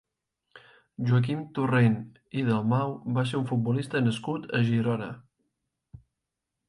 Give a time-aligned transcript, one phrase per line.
[1.09, 1.97] Joaquim Torrent
[2.41, 5.11] i Dalmau va ser un futbolista nascut a Girona.